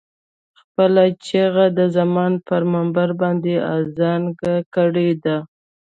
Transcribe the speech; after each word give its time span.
خپله 0.59 1.03
چيغه 1.25 1.65
د 1.77 1.79
زمان 1.97 2.33
پر 2.47 2.61
منبر 2.73 3.09
باندې 3.21 3.53
اذانګه 3.75 4.55
کړې 4.75 5.09
ده. 5.23 5.37